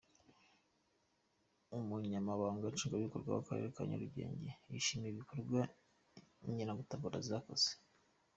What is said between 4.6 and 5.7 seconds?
yishimira ibikorwa